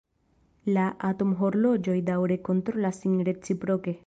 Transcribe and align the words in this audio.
La 0.77 0.85
atomhorloĝoj 1.09 1.99
daŭre 2.11 2.41
kontrolas 2.51 3.05
sin 3.05 3.19
reciproke. 3.31 3.99